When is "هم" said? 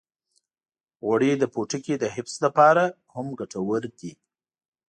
3.13-3.27